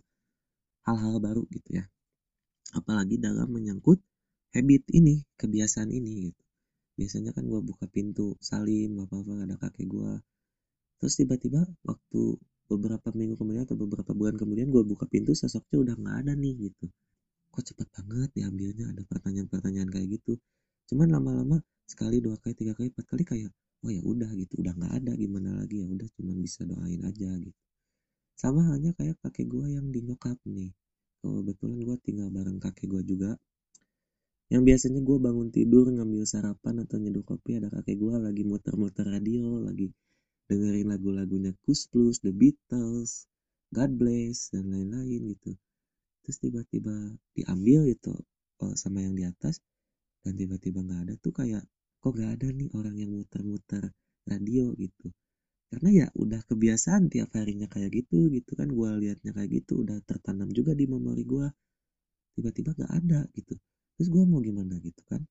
hal-hal 0.87 1.15
baru 1.21 1.43
gitu 1.53 1.79
ya. 1.79 1.85
Apalagi 2.73 3.21
dalam 3.21 3.49
menyangkut 3.53 4.01
habit 4.53 4.83
ini 4.93 5.23
kebiasaan 5.37 5.89
ini 5.89 6.29
gitu. 6.31 6.41
Biasanya 6.93 7.31
kan 7.33 7.45
gue 7.49 7.61
buka 7.61 7.85
pintu 7.89 8.37
salim 8.37 9.01
apa 9.01 9.17
apa 9.17 9.33
ada 9.49 9.55
kakek 9.57 9.87
gue 9.89 10.13
terus 11.01 11.19
tiba-tiba 11.19 11.59
waktu 11.83 12.39
beberapa 12.71 13.11
minggu 13.11 13.35
kemudian 13.35 13.67
atau 13.67 13.75
beberapa 13.75 14.15
bulan 14.15 14.39
kemudian 14.39 14.71
gue 14.71 14.87
buka 14.87 15.03
pintu 15.09 15.35
sosoknya 15.35 15.77
udah 15.83 15.95
nggak 15.99 16.15
ada 16.25 16.31
nih 16.37 16.53
gitu. 16.69 16.85
Kok 17.53 17.63
cepet 17.65 17.87
banget 17.93 18.29
diambilnya 18.37 18.85
ada 18.93 19.01
pertanyaan-pertanyaan 19.05 19.89
kayak 19.93 20.07
gitu. 20.21 20.39
Cuman 20.89 21.11
lama-lama 21.11 21.59
sekali 21.87 22.23
dua 22.23 22.35
kali 22.41 22.53
tiga 22.55 22.73
kali 22.77 22.89
empat 22.91 23.05
kali 23.07 23.23
kayak 23.27 23.51
oh 23.83 23.91
ya 23.91 24.01
udah 24.01 24.29
gitu. 24.39 24.63
Udah 24.63 24.73
nggak 24.75 24.93
ada 25.03 25.11
gimana 25.19 25.49
lagi 25.59 25.83
ya 25.83 25.87
udah 25.87 26.07
cuman 26.17 26.37
bisa 26.39 26.63
doain 26.63 27.01
aja 27.03 27.29
gitu. 27.39 27.61
Sama 28.33 28.65
halnya 28.67 28.91
kayak 28.97 29.19
kakek 29.21 29.47
gue 29.51 29.65
yang 29.77 29.87
di 29.93 29.99
nyokap 30.01 30.39
nih. 30.47 30.73
Kebetulan 31.23 31.79
gue 31.85 31.97
tinggal 32.03 32.27
bareng 32.33 32.59
kakek 32.59 32.87
gue 32.89 33.03
juga. 33.05 33.31
Yang 34.51 34.63
biasanya 34.69 35.01
gue 35.01 35.17
bangun 35.17 35.49
tidur 35.49 35.85
ngambil 35.89 36.23
sarapan 36.27 36.83
atau 36.83 36.97
nyeduh 36.99 37.23
kopi 37.23 37.57
ada 37.57 37.71
kakek 37.71 37.97
gue 37.97 38.15
lagi 38.19 38.43
muter-muter 38.43 39.07
radio 39.07 39.63
lagi 39.63 39.89
dengerin 40.51 40.91
lagu-lagunya 40.91 41.55
Kus 41.63 41.87
Plus, 41.87 42.19
The 42.19 42.35
Beatles, 42.35 43.25
God 43.71 43.91
Bless 43.95 44.51
dan 44.51 44.69
lain-lain 44.69 45.33
gitu. 45.33 45.55
Terus 46.23 46.37
tiba-tiba 46.39 46.93
diambil 47.33 47.89
oh, 48.61 48.73
sama 48.77 49.03
yang 49.03 49.15
di 49.15 49.23
atas 49.25 49.59
dan 50.23 50.37
tiba-tiba 50.39 50.83
nggak 50.83 51.01
ada 51.09 51.13
tuh 51.19 51.33
kayak 51.35 51.63
kok 52.03 52.11
nggak 52.11 52.31
ada 52.35 52.47
nih 52.51 52.67
orang 52.75 52.95
yang 52.99 53.15
muter-muter 53.15 53.95
radio 54.27 54.75
gitu. 54.75 55.07
Karena 55.71 55.89
ya 56.03 56.07
udah 56.19 56.43
kebiasaan 56.43 57.07
tiap 57.07 57.31
harinya 57.39 57.71
kayak 57.71 58.03
gitu 58.03 58.27
gitu 58.27 58.59
kan 58.59 58.67
gue 58.67 58.89
liatnya 59.07 59.31
kayak 59.31 59.63
gitu 59.63 59.87
udah 59.87 60.03
tertanam 60.03 60.51
juga 60.51 60.75
di 60.75 60.83
memori 60.83 61.23
gue 61.23 61.47
tiba-tiba 62.35 62.75
nggak 62.75 62.91
ada 62.91 63.23
gitu. 63.39 63.55
Terus 63.95 64.07
gue 64.11 64.23
mau 64.27 64.43
gimana 64.43 64.75
gitu 64.83 64.99
kan? 65.07 65.23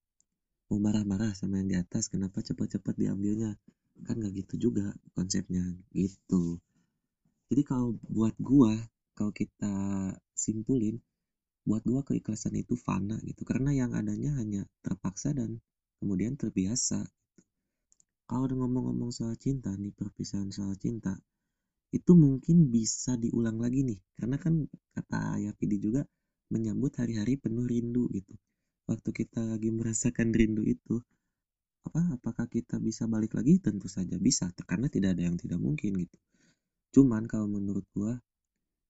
Mau 0.72 0.80
marah-marah 0.80 1.36
sama 1.36 1.60
yang 1.60 1.68
di 1.68 1.76
atas 1.76 2.08
kenapa 2.08 2.40
cepat-cepat 2.40 2.96
diambilnya? 2.96 3.52
Kan 4.08 4.18
nggak 4.18 4.32
gitu 4.48 4.72
juga 4.72 4.96
konsepnya 5.12 5.62
gitu. 5.92 6.56
Jadi 7.52 7.62
kalau 7.68 8.00
buat 8.08 8.32
gue 8.40 8.72
kalau 9.12 9.32
kita 9.36 9.74
simpulin 10.32 10.96
buat 11.68 11.84
gue 11.84 12.00
keikhlasan 12.02 12.56
itu 12.56 12.74
fana 12.80 13.20
gitu. 13.22 13.44
Karena 13.44 13.70
yang 13.76 13.92
adanya 13.92 14.34
hanya 14.40 14.64
terpaksa 14.80 15.36
dan 15.36 15.60
kemudian 16.02 16.34
terbiasa. 16.34 17.06
Kalau 18.26 18.50
ngomong-ngomong 18.50 19.14
soal 19.14 19.38
cinta 19.38 19.70
nih 19.78 19.94
perpisahan 19.94 20.50
soal 20.50 20.74
cinta 20.74 21.14
itu 21.94 22.18
mungkin 22.18 22.74
bisa 22.74 23.14
diulang 23.14 23.62
lagi 23.62 23.86
nih. 23.86 24.02
Karena 24.18 24.34
kan 24.42 24.66
kata 24.98 25.38
Yapidi 25.38 25.78
juga 25.78 26.02
menyambut 26.50 26.98
hari-hari 26.98 27.38
penuh 27.38 27.62
rindu 27.62 28.10
gitu. 28.10 28.34
Waktu 28.90 29.14
kita 29.14 29.46
lagi 29.46 29.70
merasakan 29.70 30.34
rindu 30.34 30.66
itu 30.66 30.98
apa 31.86 32.18
apakah 32.18 32.50
kita 32.50 32.82
bisa 32.82 33.06
balik 33.06 33.38
lagi? 33.38 33.62
Tentu 33.62 33.86
saja 33.86 34.18
bisa 34.18 34.50
karena 34.66 34.90
tidak 34.90 35.14
ada 35.14 35.30
yang 35.30 35.38
tidak 35.38 35.62
mungkin 35.62 36.02
gitu. 36.02 36.18
Cuman 36.90 37.30
kalau 37.30 37.46
menurut 37.46 37.86
gua 37.94 38.18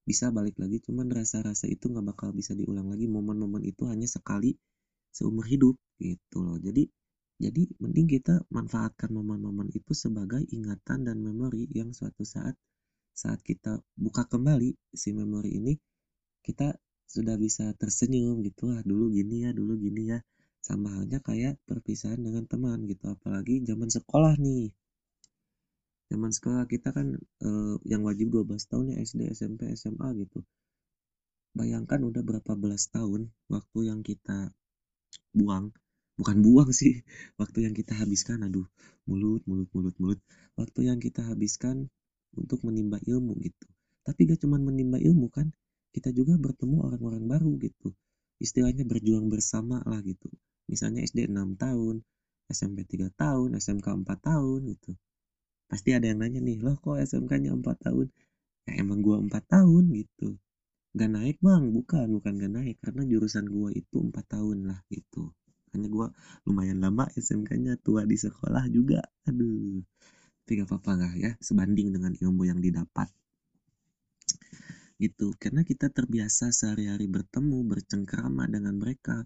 bisa 0.03 0.31
balik 0.35 0.59
lagi. 0.59 0.83
Cuman 0.83 1.11
rasa-rasa 1.11 1.67
itu 1.71 1.91
nggak 1.91 2.15
bakal 2.15 2.31
bisa 2.35 2.55
diulang 2.55 2.91
lagi. 2.91 3.07
Momen-momen 3.07 3.63
itu 3.67 3.87
hanya 3.91 4.07
sekali 4.07 4.55
seumur 5.13 5.47
hidup 5.47 5.77
gitu 6.01 6.43
loh. 6.43 6.59
Jadi 6.59 6.89
jadi 7.43 7.63
mending 7.83 8.07
kita 8.07 8.35
manfaatkan 8.55 9.11
momen-momen 9.11 9.75
itu 9.75 9.91
sebagai 9.99 10.47
ingatan 10.55 11.03
dan 11.03 11.19
memori 11.19 11.67
yang 11.75 11.91
suatu 11.91 12.23
saat 12.23 12.55
saat 13.13 13.43
kita 13.43 13.83
buka 13.99 14.31
kembali 14.31 14.71
si 14.95 15.11
memori 15.11 15.59
ini 15.59 15.75
kita 16.47 16.79
sudah 17.13 17.37
bisa 17.37 17.77
tersenyum 17.77 18.41
gitu 18.41 18.73
lah 18.73 18.81
dulu 18.81 19.13
gini 19.13 19.45
ya 19.45 19.51
dulu 19.53 19.77
gini 19.77 20.17
ya. 20.17 20.19
Sama 20.63 20.95
halnya 20.95 21.19
kayak 21.19 21.59
perpisahan 21.67 22.23
dengan 22.23 22.47
teman 22.47 22.87
gitu 22.89 23.11
apalagi 23.13 23.61
zaman 23.69 23.91
sekolah 23.91 24.39
nih. 24.39 24.71
Zaman 26.09 26.31
sekolah 26.31 26.65
kita 26.71 26.95
kan 26.97 27.19
eh, 27.19 27.77
yang 27.85 28.07
wajib 28.07 28.33
12 28.33 28.71
tahun 28.71 28.95
ya 28.95 28.97
SD 29.05 29.21
SMP 29.35 29.69
SMA 29.77 30.09
gitu. 30.25 30.41
Bayangkan 31.53 32.01
udah 32.01 32.23
berapa 32.25 32.53
belas 32.57 32.89
tahun 32.89 33.29
waktu 33.53 33.79
yang 33.93 34.01
kita 34.01 34.55
buang 35.37 35.75
bukan 36.23 36.39
buang 36.39 36.71
sih. 36.71 37.03
Waktu 37.35 37.67
yang 37.67 37.75
kita 37.75 37.99
habiskan 37.99 38.47
aduh 38.47 38.71
mulut 39.11 39.43
mulut 39.51 39.67
mulut 39.75 39.97
mulut. 39.99 40.21
Waktu 40.55 40.87
yang 40.87 41.03
kita 41.03 41.27
habiskan 41.27 41.91
untuk 42.39 42.63
menimba 42.63 43.03
ilmu 43.03 43.35
gitu. 43.43 43.67
Tapi 44.07 44.31
gak 44.31 44.39
cuma 44.47 44.55
menimba 44.63 45.03
ilmu 45.03 45.27
kan 45.35 45.51
kita 45.91 46.15
juga 46.15 46.39
bertemu 46.39 46.79
orang-orang 46.87 47.27
baru 47.27 47.59
gitu. 47.59 47.91
Istilahnya 48.39 48.87
berjuang 48.87 49.27
bersama 49.27 49.83
lah 49.83 49.99
gitu. 50.07 50.31
Misalnya 50.71 51.03
SD 51.03 51.27
6 51.27 51.59
tahun 51.59 52.07
SMP 52.47 52.87
3 52.87 53.11
tahun 53.19 53.59
SMK 53.59 54.07
4 54.07 54.23
tahun 54.23 54.61
gitu. 54.79 54.95
Pasti 55.67 55.91
ada 55.91 56.07
yang 56.07 56.23
nanya 56.23 56.39
nih 56.39 56.63
loh 56.63 56.79
kok 56.79 57.03
SMK 57.03 57.43
nya 57.43 57.51
4 57.51 57.67
tahun? 57.83 58.07
Ya 58.71 58.79
emang 58.79 59.03
gua 59.03 59.19
4 59.19 59.43
tahun 59.51 59.91
gitu. 59.91 60.39
Gak 60.95 61.11
naik 61.11 61.43
bang 61.43 61.75
bukan 61.75 62.07
bukan 62.15 62.33
gak 62.39 62.53
naik 62.63 62.77
karena 62.79 63.03
jurusan 63.11 63.51
gua 63.51 63.75
itu 63.75 63.99
4 63.99 64.23
tahun 64.31 64.71
lah 64.71 64.79
gitu 64.87 65.35
hanya 65.73 65.89
gua 65.89 66.09
lumayan 66.45 66.79
lama 66.85 67.09
SMK 67.17 67.51
nya 67.61 67.75
tua 67.81 68.05
di 68.05 68.17
sekolah 68.17 68.69
juga. 68.69 69.01
Aduh 69.29 69.81
tapi 70.43 70.59
gak 70.59 70.75
apa-apa 70.75 70.93
lah 70.99 71.13
ya 71.15 71.31
sebanding 71.39 71.95
dengan 71.95 72.13
ilmu 72.19 72.43
yang 72.45 72.59
didapat. 72.59 73.09
Gitu 74.99 75.33
karena 75.39 75.63
kita 75.63 75.89
terbiasa 75.89 76.51
sehari-hari 76.51 77.07
bertemu 77.07 77.63
bercengkrama 77.67 78.51
dengan 78.51 78.77
mereka 78.77 79.25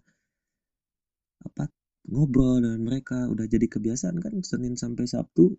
apa 1.43 1.69
ngobrol 2.07 2.63
dengan 2.63 2.81
mereka 2.85 3.27
udah 3.27 3.45
jadi 3.49 3.67
kebiasaan 3.67 4.23
kan 4.23 4.39
Senin 4.45 4.79
sampai 4.79 5.05
Sabtu 5.09 5.57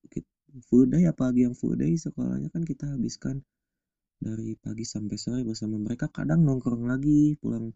full 0.71 0.87
day 0.87 1.05
apalagi 1.09 1.45
yang 1.49 1.53
full 1.57 1.75
day 1.75 1.93
sekolahnya 1.99 2.49
kan 2.49 2.63
kita 2.63 2.87
habiskan 2.87 3.43
dari 4.17 4.57
pagi 4.57 4.87
sampai 4.87 5.17
sore 5.19 5.41
bersama 5.43 5.77
mereka 5.77 6.09
kadang 6.09 6.41
nongkrong 6.47 6.89
lagi 6.89 7.37
pulang 7.37 7.69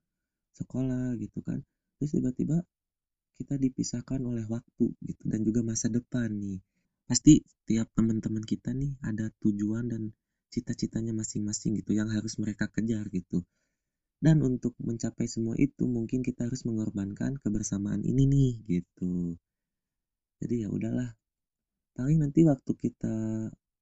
sekolah 0.58 1.13
gitu 1.22 1.44
kan. 1.46 1.62
Terus 2.00 2.18
tiba-tiba 2.18 2.65
kita 3.41 3.57
dipisahkan 3.57 4.21
oleh 4.21 4.45
waktu 4.45 4.93
gitu 5.01 5.24
dan 5.25 5.41
juga 5.41 5.65
masa 5.65 5.89
depan 5.89 6.29
nih 6.29 6.62
pasti 7.10 7.41
tiap 7.65 7.89
teman-teman 7.98 8.45
kita 8.45 8.71
nih 8.71 8.93
ada 9.01 9.33
tujuan 9.41 9.89
dan 9.89 10.13
cita-citanya 10.51 11.15
masing-masing 11.15 11.79
gitu 11.79 11.95
yang 11.95 12.12
harus 12.12 12.36
mereka 12.36 12.67
kejar 12.67 13.07
gitu. 13.10 13.48
Dan 14.21 14.45
untuk 14.45 14.77
mencapai 14.77 15.25
semua 15.25 15.57
itu 15.57 15.89
mungkin 15.89 16.21
kita 16.21 16.45
harus 16.45 16.62
mengorbankan 16.67 17.41
kebersamaan 17.41 18.05
ini 18.05 18.29
nih 18.29 18.53
gitu. 18.69 19.39
Jadi 20.43 20.67
ya 20.67 20.69
udahlah. 20.69 21.17
Paling 21.98 22.21
nanti 22.21 22.45
waktu 22.45 22.71
kita 22.77 23.15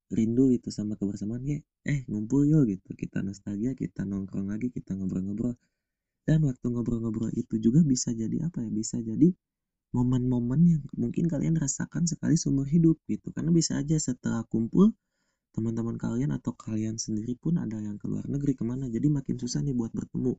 rindu 0.09 0.49
itu 0.49 0.73
sama 0.73 0.97
kebersamaan 0.97 1.45
ya 1.45 1.59
eh 1.85 2.07
ngumpul 2.07 2.47
yuk 2.47 2.71
gitu. 2.71 2.95
Kita 2.95 3.19
nostalgia, 3.19 3.75
kita 3.75 4.07
nongkrong 4.07 4.47
lagi, 4.47 4.71
kita 4.71 4.95
ngobrol-ngobrol. 4.95 5.59
Dan 6.23 6.45
waktu 6.45 6.65
ngobrol-ngobrol 6.71 7.33
itu 7.35 7.59
juga 7.59 7.83
bisa 7.83 8.13
jadi 8.15 8.47
apa 8.47 8.63
ya? 8.63 8.69
Bisa 8.71 9.01
jadi 9.01 9.33
momen-momen 9.89 10.61
yang 10.65 10.83
mungkin 10.93 11.25
kalian 11.25 11.57
rasakan 11.57 12.05
sekali 12.05 12.37
seumur 12.37 12.69
hidup 12.69 13.01
gitu. 13.09 13.33
Karena 13.33 13.49
bisa 13.49 13.81
aja 13.81 13.97
setelah 13.97 14.45
kumpul 14.45 14.93
teman-teman 15.49 15.97
kalian 15.97 16.31
atau 16.31 16.53
kalian 16.53 17.01
sendiri 17.01 17.33
pun 17.33 17.57
ada 17.57 17.81
yang 17.81 17.97
ke 17.97 18.05
luar 18.05 18.25
negeri 18.29 18.53
ke 18.53 18.61
mana 18.61 18.85
jadi 18.85 19.09
makin 19.09 19.41
susah 19.41 19.65
nih 19.65 19.73
buat 19.73 19.89
bertemu. 19.91 20.37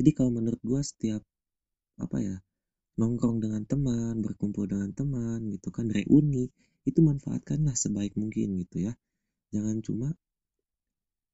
Jadi 0.00 0.10
kalau 0.16 0.30
menurut 0.34 0.60
gue 0.64 0.80
setiap 0.80 1.22
apa 2.00 2.18
ya 2.18 2.36
nongkrong 2.98 3.38
dengan 3.38 3.62
teman 3.68 4.18
berkumpul 4.18 4.66
dengan 4.66 4.90
teman 4.90 5.46
gitu 5.50 5.70
kan 5.70 5.86
reuni 5.90 6.50
itu 6.88 6.98
manfaatkanlah 7.00 7.76
sebaik 7.76 8.16
mungkin 8.16 8.56
gitu 8.64 8.88
ya. 8.88 8.92
Jangan 9.52 9.84
cuma 9.84 10.08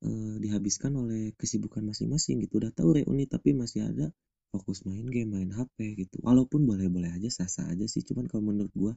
uh, 0.04 0.36
dihabiskan 0.42 0.92
oleh 0.98 1.32
kesibukan 1.38 1.86
masing-masing 1.86 2.42
gitu. 2.44 2.60
Udah 2.60 2.74
tahu 2.74 3.00
reuni 3.00 3.24
tapi 3.30 3.54
masih 3.54 3.88
ada 3.88 4.10
fokus 4.50 4.82
main 4.88 5.06
game 5.06 5.30
main 5.34 5.50
HP 5.54 5.76
gitu. 5.96 6.16
Walaupun 6.26 6.66
boleh-boleh 6.66 7.10
aja 7.16 7.30
sah-sah 7.30 7.66
aja 7.72 7.86
sih. 7.86 8.02
Cuman 8.02 8.26
kalau 8.30 8.42
menurut 8.50 8.72
gua 8.74 8.92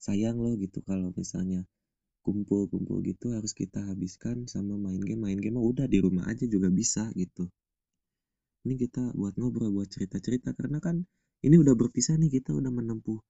sayang 0.00 0.36
loh 0.40 0.54
gitu 0.56 0.80
kalau 0.84 1.12
misalnya 1.12 1.64
kumpul-kumpul 2.24 2.98
gitu 3.06 3.30
harus 3.36 3.52
kita 3.54 3.80
habiskan 3.86 4.48
sama 4.50 4.74
main 4.80 5.00
game. 5.00 5.22
Main 5.22 5.38
game 5.38 5.60
udah 5.60 5.86
di 5.86 5.98
rumah 6.00 6.24
aja 6.26 6.44
juga 6.48 6.68
bisa 6.72 7.12
gitu. 7.14 7.46
Ini 8.66 8.74
kita 8.74 9.14
buat 9.14 9.38
ngobrol 9.38 9.70
buat 9.70 9.88
cerita-cerita. 9.92 10.56
Karena 10.58 10.82
kan 10.82 11.04
ini 11.46 11.56
udah 11.60 11.76
berpisah 11.78 12.18
nih 12.18 12.40
kita 12.42 12.50
udah 12.56 12.72
menempuh 12.72 13.20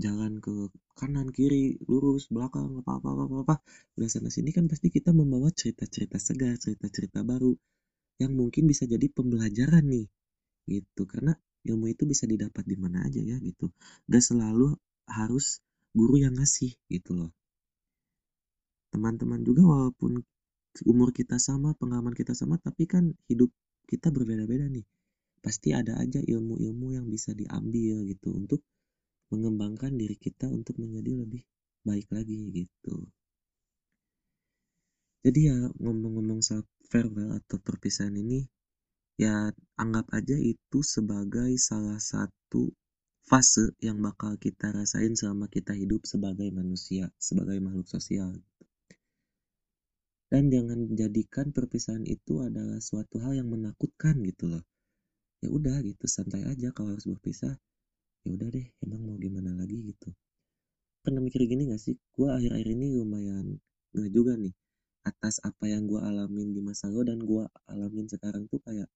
jalan 0.00 0.40
ke 0.40 0.72
kanan 0.98 1.28
kiri 1.30 1.78
lurus 1.86 2.26
belakang 2.32 2.80
apa 2.80 2.98
apa 2.98 3.08
apa 3.12 3.22
apa, 3.28 3.36
apa. 3.44 3.56
udah 4.00 4.08
sana 4.08 4.32
sini 4.32 4.50
kan 4.50 4.64
pasti 4.66 4.88
kita 4.88 5.12
membawa 5.12 5.52
cerita-cerita 5.52 6.16
segar 6.16 6.56
cerita-cerita 6.56 7.20
baru 7.22 7.52
yang 8.18 8.32
mungkin 8.34 8.64
bisa 8.66 8.88
jadi 8.88 9.06
pembelajaran 9.12 9.84
nih 9.84 10.06
gitu 10.66 11.02
karena 11.08 11.32
ilmu 11.66 11.90
itu 11.90 12.02
bisa 12.08 12.24
didapat 12.26 12.64
di 12.66 12.76
mana 12.78 13.06
aja 13.06 13.22
ya 13.22 13.38
gitu 13.38 13.70
gak 14.10 14.24
selalu 14.24 14.74
harus 15.06 15.62
guru 15.94 16.18
yang 16.18 16.34
ngasih 16.38 16.74
gitu 16.90 17.12
loh 17.14 17.30
teman-teman 18.92 19.40
juga 19.40 19.64
walaupun 19.64 20.20
umur 20.88 21.12
kita 21.12 21.36
sama, 21.36 21.76
pengalaman 21.76 22.16
kita 22.16 22.32
sama, 22.32 22.56
tapi 22.56 22.88
kan 22.88 23.12
hidup 23.28 23.52
kita 23.84 24.08
berbeda-beda 24.08 24.68
nih. 24.72 24.84
Pasti 25.44 25.74
ada 25.74 25.98
aja 25.98 26.22
ilmu-ilmu 26.22 26.96
yang 26.96 27.06
bisa 27.10 27.36
diambil 27.36 28.04
gitu 28.08 28.32
untuk 28.32 28.60
mengembangkan 29.28 29.92
diri 29.96 30.16
kita 30.16 30.48
untuk 30.48 30.80
menjadi 30.80 31.24
lebih 31.24 31.42
baik 31.84 32.08
lagi 32.12 32.38
gitu. 32.52 33.10
Jadi 35.22 35.40
ya 35.50 35.56
ngomong-ngomong 35.82 36.40
soal 36.44 36.64
farewell 36.90 37.36
atau 37.36 37.56
perpisahan 37.58 38.14
ini 38.16 38.44
ya 39.22 39.36
anggap 39.78 40.06
aja 40.18 40.34
itu 40.34 40.78
sebagai 40.82 41.54
salah 41.68 41.98
satu 42.02 42.74
fase 43.22 43.70
yang 43.78 44.02
bakal 44.02 44.34
kita 44.34 44.74
rasain 44.74 45.14
selama 45.14 45.46
kita 45.46 45.72
hidup 45.78 46.02
sebagai 46.02 46.50
manusia, 46.50 47.06
sebagai 47.22 47.62
makhluk 47.62 47.86
sosial. 47.86 48.34
Dan 50.26 50.48
jangan 50.48 50.90
jadikan 50.96 51.54
perpisahan 51.54 52.02
itu 52.08 52.40
adalah 52.42 52.80
suatu 52.80 53.20
hal 53.22 53.38
yang 53.38 53.52
menakutkan 53.52 54.18
gitu 54.26 54.48
loh. 54.48 54.64
Ya 55.44 55.52
udah 55.52 55.78
gitu 55.84 56.08
santai 56.08 56.42
aja 56.48 56.72
kalau 56.74 56.96
harus 56.96 57.06
berpisah. 57.06 57.54
Ya 58.26 58.30
udah 58.32 58.48
deh 58.48 58.66
emang 58.82 59.02
mau 59.06 59.16
gimana 59.20 59.54
lagi 59.54 59.76
gitu. 59.86 60.10
Pernah 61.04 61.20
mikir 61.20 61.44
gini 61.46 61.68
gak 61.68 61.82
sih? 61.82 61.94
Gue 62.14 62.32
akhir-akhir 62.32 62.68
ini 62.74 62.96
lumayan 62.96 63.60
nggak 63.92 64.08
juga 64.08 64.32
nih 64.40 64.54
atas 65.04 65.42
apa 65.44 65.68
yang 65.68 65.84
gue 65.84 66.00
alamin 66.00 66.54
di 66.54 66.64
masa 66.64 66.88
lalu 66.88 67.12
dan 67.12 67.18
gue 67.20 67.44
alamin 67.68 68.06
sekarang 68.08 68.48
tuh 68.48 68.62
kayak 68.64 68.88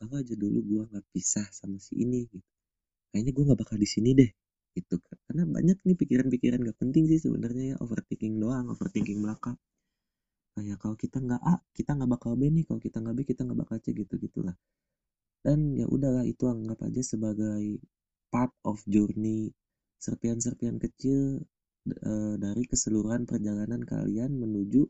kalau 0.00 0.16
aja 0.16 0.32
dulu 0.32 0.58
gue 0.64 0.82
nggak 0.88 1.06
pisah 1.12 1.44
sama 1.52 1.76
si 1.76 2.00
ini 2.00 2.24
gitu. 2.24 2.40
Kayaknya 3.12 3.32
gue 3.36 3.44
nggak 3.52 3.60
bakal 3.60 3.76
di 3.76 3.84
sini 3.84 4.10
deh 4.16 4.30
gitu 4.70 5.02
karena 5.26 5.42
banyak 5.50 5.82
nih 5.82 5.96
pikiran-pikiran 5.98 6.62
gak 6.62 6.78
penting 6.78 7.10
sih 7.10 7.18
sebenarnya 7.18 7.74
ya 7.74 7.76
overthinking 7.84 8.40
doang 8.40 8.72
overthinking 8.72 9.20
belakang. 9.20 9.60
Kayak 10.56 10.78
kalau 10.80 10.96
kita 10.96 11.20
nggak 11.20 11.42
A 11.44 11.54
kita 11.76 11.90
nggak 12.00 12.10
bakal 12.16 12.32
B 12.40 12.48
nih 12.48 12.64
kalau 12.64 12.80
kita 12.80 12.96
nggak 13.04 13.14
B 13.18 13.20
kita 13.28 13.40
nggak 13.44 13.60
bakal 13.60 13.76
C 13.84 13.92
gitu 13.92 14.14
gitulah. 14.16 14.56
Dan 15.44 15.76
ya 15.76 15.84
udahlah 15.84 16.24
itu 16.24 16.48
anggap 16.48 16.80
aja 16.86 17.02
sebagai 17.04 17.80
part 18.32 18.54
of 18.64 18.80
journey 18.88 19.52
serpian-serpian 20.00 20.80
kecil 20.80 21.44
uh, 22.06 22.34
dari 22.40 22.64
keseluruhan 22.64 23.28
perjalanan 23.28 23.84
kalian 23.84 24.32
menuju 24.32 24.88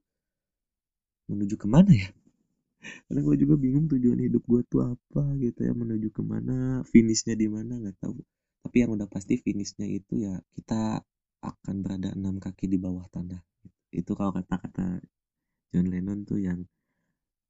menuju 1.31 1.55
ke 1.59 1.67
mana 1.67 1.91
ya 1.95 2.11
karena 2.81 3.21
gue 3.21 3.37
juga 3.37 3.55
bingung 3.61 3.87
tujuan 3.93 4.21
hidup 4.25 4.43
gue 4.49 4.63
tuh 4.65 4.81
apa 4.89 5.23
gitu 5.37 5.61
ya 5.69 5.73
menuju 5.77 6.09
ke 6.13 6.23
mana 6.25 6.81
finishnya 6.89 7.37
di 7.37 7.47
mana 7.47 7.77
nggak 7.77 8.01
tahu. 8.01 8.17
Tapi 8.61 8.77
yang 8.85 8.97
udah 8.97 9.09
pasti 9.09 9.37
finishnya 9.41 9.89
itu 9.89 10.25
ya 10.25 10.37
kita 10.57 11.01
akan 11.41 11.77
berada 11.81 12.13
enam 12.13 12.37
kaki 12.41 12.69
di 12.69 12.77
bawah 12.77 13.05
tanah. 13.09 13.41
Itu 13.93 14.13
kalau 14.17 14.33
kata-kata 14.37 15.01
John 15.73 15.87
Lennon 15.89 16.25
tuh 16.25 16.41
yang 16.41 16.65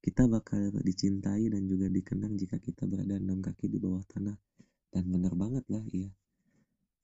kita 0.00 0.24
bakal 0.30 0.72
dicintai 0.80 1.52
dan 1.52 1.68
juga 1.68 1.90
dikenang 1.92 2.38
jika 2.38 2.56
kita 2.56 2.88
berada 2.88 3.18
enam 3.18 3.42
kaki 3.42 3.68
di 3.68 3.78
bawah 3.78 4.02
tanah. 4.06 4.38
Dan 4.90 5.06
benar 5.10 5.34
banget 5.38 5.62
lah 5.70 5.84
iya. 5.94 6.10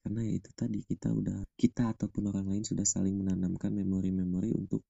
Karena 0.02 0.22
ya 0.22 0.38
itu 0.38 0.50
tadi 0.54 0.86
kita 0.86 1.10
udah 1.10 1.46
kita 1.58 1.90
ataupun 1.94 2.30
orang 2.30 2.46
lain 2.46 2.62
sudah 2.62 2.86
saling 2.86 3.14
menanamkan 3.18 3.74
memori-memori 3.74 4.54
untuk 4.54 4.86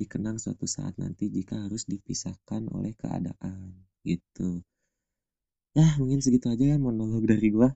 dikenang 0.00 0.36
suatu 0.42 0.66
saat 0.66 0.94
nanti 0.98 1.30
jika 1.30 1.58
harus 1.64 1.86
dipisahkan 1.86 2.66
oleh 2.70 2.92
keadaan 2.98 3.74
gitu 4.02 4.62
ya 5.74 5.86
mungkin 5.98 6.22
segitu 6.22 6.50
aja 6.50 6.74
ya 6.74 6.76
monolog 6.78 7.24
dari 7.26 7.50
gua 7.50 7.70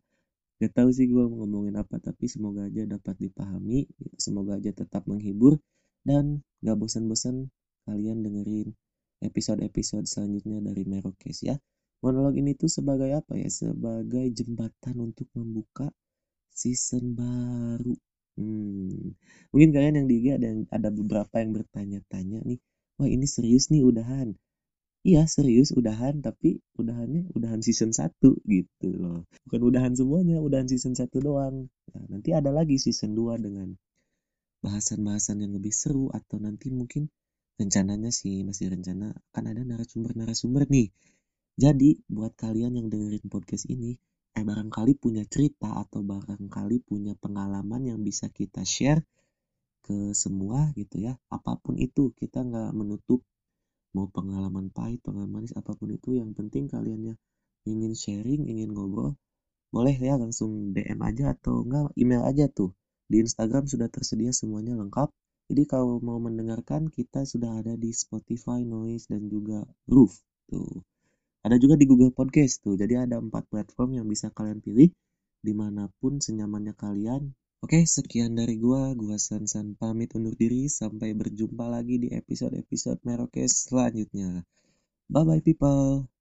gak 0.59 0.75
tahu 0.75 0.91
sih 0.91 1.07
gua 1.07 1.31
mau 1.31 1.47
ngomongin 1.47 1.79
apa 1.79 2.03
tapi 2.03 2.27
semoga 2.27 2.67
aja 2.67 2.83
dapat 2.87 3.15
dipahami 3.19 3.87
semoga 4.19 4.59
aja 4.59 4.75
tetap 4.75 5.07
menghibur 5.07 5.59
dan 6.03 6.43
gak 6.63 6.77
bosan-bosan 6.79 7.51
kalian 7.87 8.27
dengerin 8.27 8.75
episode-episode 9.23 10.07
selanjutnya 10.07 10.63
dari 10.63 10.87
Merokes 10.87 11.43
ya. 11.43 11.59
Monolog 11.99 12.39
ini 12.39 12.55
tuh 12.55 12.71
sebagai 12.71 13.11
apa 13.11 13.35
ya? 13.35 13.51
Sebagai 13.51 14.31
jembatan 14.31 15.03
untuk 15.03 15.27
membuka 15.35 15.91
season 16.55 17.19
baru. 17.19 17.95
Hmm. 18.39 19.19
Mungkin 19.51 19.71
kalian 19.75 19.95
yang 19.99 20.07
di 20.07 20.17
ada 20.31 20.47
yang 20.47 20.63
ada 20.71 20.89
beberapa 20.95 21.35
yang 21.43 21.59
bertanya-tanya 21.59 22.39
nih, 22.47 22.63
wah 22.95 23.11
ini 23.11 23.27
serius 23.27 23.67
nih 23.75 23.83
udahan. 23.83 24.39
Iya 25.03 25.27
serius 25.27 25.75
udahan 25.75 26.23
tapi 26.23 26.63
udahannya 26.79 27.35
udahan 27.35 27.59
season 27.67 27.91
1 27.91 28.39
gitu 28.47 28.89
loh. 28.95 29.27
Bukan 29.47 29.61
udahan 29.75 29.93
semuanya, 29.99 30.39
udahan 30.39 30.71
season 30.71 30.95
1 30.95 31.19
doang. 31.19 31.67
Nah, 31.95 32.05
nanti 32.15 32.31
ada 32.31 32.55
lagi 32.55 32.79
season 32.79 33.19
2 33.19 33.43
dengan 33.43 33.75
bahasan-bahasan 34.63 35.43
yang 35.43 35.53
lebih 35.59 35.75
seru 35.75 36.11
atau 36.15 36.39
nanti 36.39 36.71
mungkin 36.71 37.11
rencananya 37.59 38.11
sih 38.15 38.47
masih 38.47 38.71
rencana 38.75 39.15
akan 39.35 39.45
ada 39.51 39.63
narasumber-narasumber 39.67 40.67
nih. 40.71 40.95
Jadi 41.59 41.99
buat 42.07 42.39
kalian 42.39 42.79
yang 42.79 42.87
dengerin 42.87 43.27
podcast 43.27 43.67
ini, 43.67 43.99
eh 44.39 44.47
barangkali 44.47 44.93
punya 45.03 45.27
cerita 45.27 45.83
atau 45.83 46.01
barangkali 46.07 46.77
punya 46.87 47.19
pengalaman 47.19 47.83
yang 47.91 47.99
bisa 48.07 48.31
kita 48.31 48.63
share 48.63 49.03
ke 49.83 50.15
semua 50.15 50.71
gitu 50.79 51.03
ya. 51.03 51.19
Apa 51.27 51.59
pun 51.59 51.75
itu 51.75 52.15
kita 52.15 52.47
nggak 52.47 52.71
menutup 52.79 53.27
mau 53.97 54.07
pengalaman 54.07 54.71
pahit, 54.71 55.03
pengalaman 55.03 55.43
manis 55.43 55.53
apa 55.59 55.75
pun 55.75 55.91
itu 55.91 56.15
yang 56.15 56.31
penting 56.39 56.71
kalian 56.71 57.01
ya 57.11 57.15
ingin 57.67 57.93
sharing, 57.99 58.47
ingin 58.47 58.71
ngobrol, 58.71 59.19
boleh 59.75 59.97
ya 59.99 60.15
langsung 60.17 60.73
DM 60.73 61.01
aja 61.03 61.35
atau 61.35 61.67
enggak 61.67 61.91
email 61.99 62.23
aja 62.25 62.47
tuh. 62.49 62.73
Di 63.11 63.25
Instagram 63.25 63.67
sudah 63.67 63.89
tersedia 63.91 64.31
semuanya 64.31 64.77
lengkap. 64.79 65.11
Jadi 65.49 65.63
kalau 65.65 65.97
mau 66.05 66.21
mendengarkan 66.21 66.93
kita 66.93 67.25
sudah 67.25 67.59
ada 67.65 67.75
di 67.75 67.91
Spotify, 67.91 68.63
Noise 68.63 69.09
dan 69.09 69.33
juga 69.33 69.65
Roof 69.89 70.13
tuh. 70.47 70.85
Ada 71.47 71.57
juga 71.63 71.79
di 71.79 71.87
Google 71.87 72.11
Podcast 72.11 72.61
tuh. 72.65 72.75
Jadi 72.75 72.99
ada 72.99 73.23
empat 73.23 73.47
platform 73.47 74.03
yang 74.03 74.07
bisa 74.11 74.29
kalian 74.35 74.59
pilih 74.59 74.91
di 75.39 75.53
mana 75.55 75.87
pun 76.03 76.19
senyamannya 76.19 76.75
kalian. 76.75 77.31
Oke, 77.59 77.83
sekian 77.87 78.39
dari 78.39 78.59
gua. 78.59 78.95
Gua 78.95 79.19
Sansan 79.19 79.79
pamit 79.79 80.15
undur 80.15 80.35
diri. 80.35 80.67
Sampai 80.71 81.15
berjumpa 81.15 81.67
lagi 81.67 81.99
di 81.99 82.09
episode-episode 82.15 83.03
Merokes 83.03 83.71
selanjutnya. 83.71 84.43
Bye-bye 85.11 85.43
people. 85.43 86.18